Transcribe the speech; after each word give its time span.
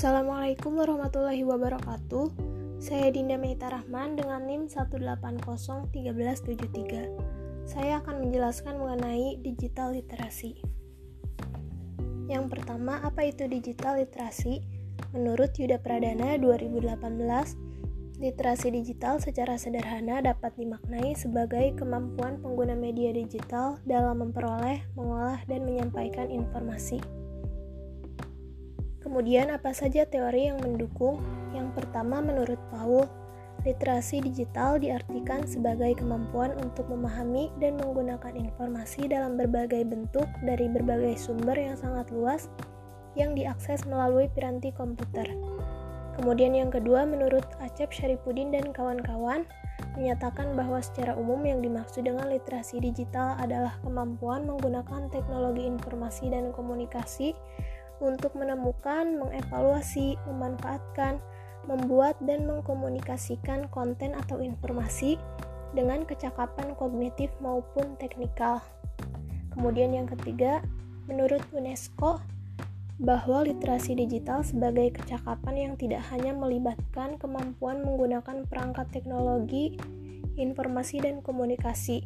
Assalamualaikum 0.00 0.80
warahmatullahi 0.80 1.44
wabarakatuh. 1.44 2.32
Saya 2.80 3.12
Dinda 3.12 3.36
Meita 3.36 3.68
Rahman 3.68 4.16
dengan 4.16 4.48
NIM 4.48 4.64
1801373. 4.72 7.68
Saya 7.68 8.00
akan 8.00 8.24
menjelaskan 8.24 8.80
mengenai 8.80 9.36
digital 9.44 9.92
literasi. 9.92 10.56
Yang 12.32 12.48
pertama, 12.48 13.04
apa 13.04 13.28
itu 13.28 13.44
digital 13.44 14.00
literasi? 14.00 14.64
Menurut 15.12 15.52
Yuda 15.60 15.84
Pradana 15.84 16.40
2018, 16.40 18.24
literasi 18.24 18.72
digital 18.72 19.20
secara 19.20 19.60
sederhana 19.60 20.24
dapat 20.24 20.56
dimaknai 20.56 21.12
sebagai 21.12 21.76
kemampuan 21.76 22.40
pengguna 22.40 22.72
media 22.72 23.12
digital 23.12 23.76
dalam 23.84 24.24
memperoleh, 24.24 24.80
mengolah, 24.96 25.44
dan 25.44 25.68
menyampaikan 25.68 26.32
informasi. 26.32 27.20
Kemudian 29.10 29.50
apa 29.50 29.74
saja 29.74 30.06
teori 30.06 30.46
yang 30.46 30.62
mendukung? 30.62 31.18
Yang 31.50 31.82
pertama 31.82 32.22
menurut 32.22 32.62
Paul, 32.70 33.10
literasi 33.66 34.22
digital 34.22 34.78
diartikan 34.78 35.42
sebagai 35.50 35.98
kemampuan 35.98 36.54
untuk 36.62 36.86
memahami 36.86 37.50
dan 37.58 37.74
menggunakan 37.82 38.38
informasi 38.38 39.10
dalam 39.10 39.34
berbagai 39.34 39.82
bentuk 39.82 40.30
dari 40.46 40.70
berbagai 40.70 41.18
sumber 41.18 41.58
yang 41.58 41.74
sangat 41.74 42.06
luas 42.14 42.46
yang 43.18 43.34
diakses 43.34 43.82
melalui 43.82 44.30
piranti 44.30 44.70
komputer. 44.70 45.26
Kemudian 46.14 46.54
yang 46.54 46.70
kedua 46.70 47.02
menurut 47.02 47.42
Acep 47.58 47.90
Syaripudin 47.90 48.54
dan 48.54 48.70
kawan-kawan 48.70 49.42
menyatakan 49.98 50.54
bahwa 50.54 50.78
secara 50.78 51.18
umum 51.18 51.42
yang 51.42 51.58
dimaksud 51.58 52.06
dengan 52.06 52.30
literasi 52.30 52.78
digital 52.78 53.34
adalah 53.42 53.74
kemampuan 53.82 54.46
menggunakan 54.46 55.10
teknologi 55.10 55.66
informasi 55.66 56.30
dan 56.30 56.54
komunikasi 56.54 57.34
untuk 58.00 58.32
menemukan, 58.34 59.20
mengevaluasi, 59.20 60.16
memanfaatkan, 60.26 61.20
membuat, 61.68 62.16
dan 62.24 62.48
mengkomunikasikan 62.48 63.68
konten 63.68 64.16
atau 64.16 64.40
informasi 64.40 65.20
dengan 65.76 66.02
kecakapan 66.08 66.74
kognitif 66.74 67.30
maupun 67.38 67.94
teknikal. 68.00 68.64
Kemudian, 69.52 69.94
yang 69.94 70.08
ketiga, 70.08 70.64
menurut 71.06 71.44
UNESCO, 71.52 72.18
bahwa 73.00 73.48
literasi 73.48 73.96
digital 73.96 74.44
sebagai 74.44 74.92
kecakapan 74.92 75.56
yang 75.56 75.74
tidak 75.80 76.04
hanya 76.12 76.36
melibatkan 76.36 77.16
kemampuan 77.16 77.80
menggunakan 77.80 78.44
perangkat 78.44 78.92
teknologi, 78.92 79.80
informasi, 80.36 81.00
dan 81.00 81.24
komunikasi, 81.24 82.04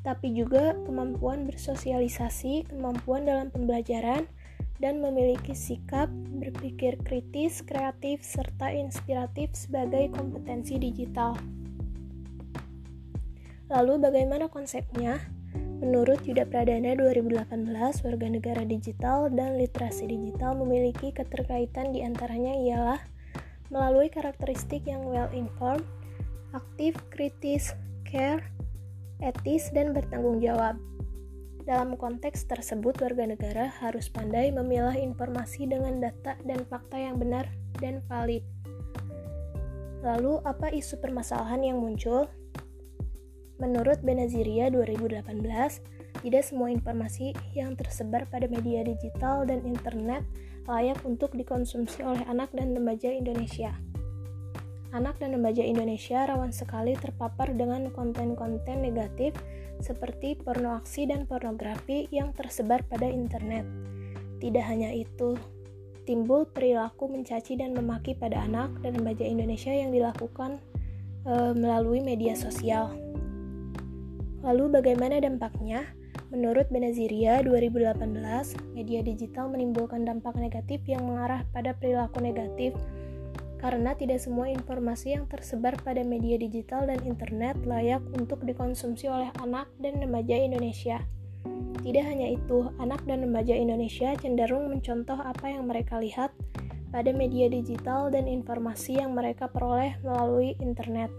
tapi 0.00 0.32
juga 0.32 0.72
kemampuan 0.88 1.44
bersosialisasi, 1.44 2.70
kemampuan 2.72 3.28
dalam 3.28 3.52
pembelajaran, 3.52 4.24
dan 4.82 5.00
memiliki 5.00 5.56
sikap 5.56 6.12
berpikir 6.36 7.00
kritis, 7.02 7.64
kreatif, 7.64 8.20
serta 8.20 8.72
inspiratif 8.72 9.52
sebagai 9.56 10.12
kompetensi 10.12 10.76
digital. 10.76 11.36
Lalu 13.66 13.98
bagaimana 13.98 14.46
konsepnya? 14.46 15.18
Menurut 15.76 16.24
Yuda 16.24 16.48
Pradana 16.48 16.96
2018, 16.96 17.68
warga 18.00 18.26
negara 18.32 18.62
digital 18.64 19.28
dan 19.28 19.60
literasi 19.60 20.08
digital 20.08 20.56
memiliki 20.56 21.12
keterkaitan 21.12 21.92
di 21.92 22.00
antaranya 22.00 22.56
ialah 22.56 23.00
melalui 23.68 24.08
karakteristik 24.08 24.88
yang 24.88 25.04
well-informed, 25.04 25.84
aktif, 26.56 26.96
kritis, 27.12 27.76
care, 28.08 28.40
etis, 29.20 29.68
dan 29.74 29.92
bertanggung 29.92 30.40
jawab. 30.40 30.80
Dalam 31.66 31.98
konteks 31.98 32.46
tersebut, 32.46 32.94
warga 33.02 33.26
negara 33.26 33.66
harus 33.82 34.06
pandai 34.06 34.54
memilah 34.54 34.94
informasi 34.94 35.66
dengan 35.66 35.98
data 35.98 36.38
dan 36.46 36.62
fakta 36.62 36.94
yang 36.94 37.18
benar 37.18 37.50
dan 37.82 38.06
valid. 38.06 38.46
Lalu, 40.06 40.38
apa 40.46 40.70
isu 40.70 41.02
permasalahan 41.02 41.66
yang 41.66 41.82
muncul? 41.82 42.30
Menurut 43.58 43.98
Benaziria 44.06 44.70
2018, 44.70 45.26
tidak 46.22 46.44
semua 46.46 46.70
informasi 46.70 47.34
yang 47.58 47.74
tersebar 47.74 48.30
pada 48.30 48.46
media 48.46 48.86
digital 48.86 49.42
dan 49.42 49.66
internet 49.66 50.22
layak 50.70 51.02
untuk 51.02 51.34
dikonsumsi 51.34 52.06
oleh 52.06 52.22
anak 52.30 52.54
dan 52.54 52.78
remaja 52.78 53.10
Indonesia 53.10 53.74
anak 54.96 55.20
dan 55.20 55.36
remaja 55.36 55.60
Indonesia 55.60 56.24
rawan 56.24 56.56
sekali 56.56 56.96
terpapar 56.96 57.52
dengan 57.52 57.92
konten-konten 57.92 58.80
negatif 58.80 59.36
seperti 59.84 60.40
porno 60.40 60.72
aksi 60.80 61.04
dan 61.04 61.28
pornografi 61.28 62.08
yang 62.08 62.32
tersebar 62.32 62.80
pada 62.88 63.04
internet. 63.04 63.68
Tidak 64.40 64.64
hanya 64.64 64.88
itu, 64.96 65.36
timbul 66.08 66.48
perilaku 66.48 67.12
mencaci 67.12 67.60
dan 67.60 67.76
memaki 67.76 68.16
pada 68.16 68.40
anak 68.40 68.72
dan 68.80 68.96
remaja 68.96 69.24
Indonesia 69.26 69.74
yang 69.74 69.92
dilakukan 69.92 70.62
e, 71.28 71.34
melalui 71.52 72.00
media 72.00 72.32
sosial. 72.32 72.96
Lalu 74.40 74.80
bagaimana 74.80 75.20
dampaknya? 75.20 75.84
Menurut 76.26 76.66
Benaziria 76.74 77.38
2018, 77.44 78.74
media 78.74 79.00
digital 79.04 79.46
menimbulkan 79.46 80.02
dampak 80.02 80.34
negatif 80.34 80.82
yang 80.88 81.06
mengarah 81.06 81.46
pada 81.54 81.70
perilaku 81.70 82.18
negatif 82.18 82.74
karena 83.56 83.96
tidak 83.96 84.20
semua 84.20 84.52
informasi 84.52 85.16
yang 85.16 85.24
tersebar 85.26 85.76
pada 85.80 86.04
media 86.04 86.36
digital 86.36 86.84
dan 86.84 87.00
internet 87.08 87.56
layak 87.64 88.04
untuk 88.12 88.44
dikonsumsi 88.44 89.08
oleh 89.08 89.32
anak 89.40 89.68
dan 89.80 89.96
remaja 90.00 90.36
Indonesia. 90.36 91.00
Tidak 91.86 92.04
hanya 92.04 92.34
itu, 92.34 92.66
anak 92.82 93.06
dan 93.06 93.22
remaja 93.22 93.54
Indonesia 93.54 94.12
cenderung 94.18 94.68
mencontoh 94.68 95.16
apa 95.16 95.54
yang 95.54 95.70
mereka 95.70 96.02
lihat 96.02 96.34
pada 96.90 97.10
media 97.14 97.46
digital 97.46 98.10
dan 98.10 98.26
informasi 98.26 98.98
yang 98.98 99.14
mereka 99.14 99.46
peroleh 99.46 99.94
melalui 100.02 100.58
internet. 100.58 101.12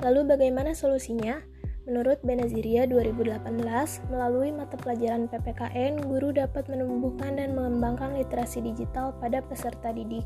Lalu, 0.00 0.20
bagaimana 0.26 0.72
solusinya? 0.72 1.38
Menurut 1.90 2.22
Benaziria 2.22 2.86
2018, 2.86 3.50
melalui 4.14 4.54
mata 4.54 4.78
pelajaran 4.78 5.26
PPKN, 5.26 6.06
guru 6.06 6.30
dapat 6.30 6.70
menumbuhkan 6.70 7.34
dan 7.34 7.50
mengembangkan 7.58 8.14
literasi 8.14 8.62
digital 8.62 9.10
pada 9.18 9.42
peserta 9.42 9.90
didik. 9.90 10.22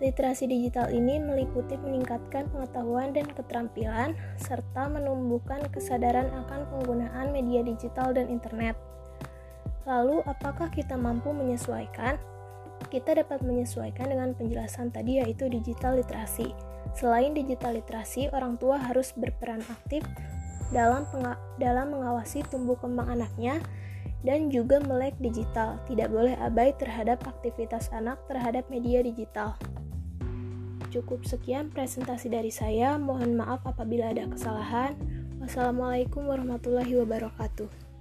Literasi 0.00 0.48
digital 0.48 0.88
ini 0.88 1.20
meliputi 1.20 1.76
meningkatkan 1.76 2.48
pengetahuan 2.48 3.12
dan 3.12 3.28
keterampilan, 3.36 4.16
serta 4.40 4.88
menumbuhkan 4.88 5.60
kesadaran 5.68 6.32
akan 6.48 6.64
penggunaan 6.72 7.36
media 7.36 7.60
digital 7.60 8.16
dan 8.16 8.32
internet. 8.32 8.72
Lalu, 9.84 10.24
apakah 10.24 10.72
kita 10.72 10.96
mampu 10.96 11.36
menyesuaikan? 11.36 12.16
Kita 12.88 13.12
dapat 13.12 13.44
menyesuaikan 13.44 14.08
dengan 14.08 14.32
penjelasan 14.32 14.88
tadi, 14.88 15.20
yaitu 15.20 15.52
digital 15.52 16.00
literasi. 16.00 16.56
Selain 16.96 17.36
digital 17.36 17.76
literasi, 17.76 18.32
orang 18.32 18.56
tua 18.56 18.80
harus 18.80 19.12
berperan 19.12 19.60
aktif 19.68 20.00
dalam 20.72 21.04
dalam 21.60 21.86
mengawasi 21.92 22.42
tumbuh 22.48 22.74
kembang 22.80 23.12
anaknya 23.12 23.60
dan 24.26 24.48
juga 24.48 24.80
melek 24.82 25.14
digital. 25.20 25.78
Tidak 25.86 26.08
boleh 26.08 26.34
abai 26.40 26.74
terhadap 26.80 27.22
aktivitas 27.28 27.92
anak 27.94 28.18
terhadap 28.26 28.66
media 28.72 29.04
digital. 29.04 29.54
Cukup 30.92 31.24
sekian 31.24 31.72
presentasi 31.72 32.28
dari 32.32 32.52
saya. 32.52 32.96
Mohon 33.00 33.40
maaf 33.40 33.64
apabila 33.64 34.12
ada 34.12 34.28
kesalahan. 34.28 34.96
Wassalamualaikum 35.40 36.28
warahmatullahi 36.28 37.00
wabarakatuh. 37.02 37.91